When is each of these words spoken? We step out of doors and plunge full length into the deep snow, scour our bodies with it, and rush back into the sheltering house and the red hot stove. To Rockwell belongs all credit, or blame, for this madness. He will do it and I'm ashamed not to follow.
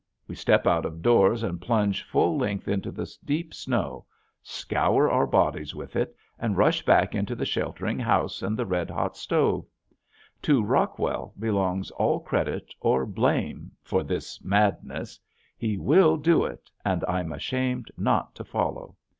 We 0.27 0.33
step 0.33 0.65
out 0.65 0.83
of 0.83 1.03
doors 1.03 1.43
and 1.43 1.61
plunge 1.61 2.01
full 2.01 2.35
length 2.35 2.67
into 2.67 2.89
the 2.91 3.07
deep 3.23 3.53
snow, 3.53 4.07
scour 4.41 5.07
our 5.07 5.27
bodies 5.27 5.75
with 5.75 5.95
it, 5.95 6.15
and 6.39 6.57
rush 6.57 6.83
back 6.83 7.13
into 7.13 7.35
the 7.35 7.45
sheltering 7.45 7.99
house 7.99 8.41
and 8.41 8.57
the 8.57 8.65
red 8.65 8.89
hot 8.89 9.15
stove. 9.15 9.67
To 10.41 10.63
Rockwell 10.63 11.35
belongs 11.37 11.91
all 11.91 12.19
credit, 12.19 12.73
or 12.79 13.05
blame, 13.05 13.73
for 13.83 14.01
this 14.01 14.43
madness. 14.43 15.19
He 15.55 15.77
will 15.77 16.17
do 16.17 16.45
it 16.45 16.71
and 16.83 17.05
I'm 17.07 17.31
ashamed 17.31 17.91
not 17.95 18.33
to 18.37 18.43
follow. 18.43 18.95